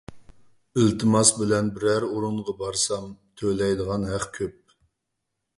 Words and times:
ئىلتىماس 0.83 1.31
بىلەن 1.41 1.69
بىرەر 1.75 2.07
ئورۇنغا 2.07 2.57
بارسام 2.63 3.07
تۆلەيدىغان 3.43 4.11
ھەق 4.15 4.29
كۆپ. 4.39 4.77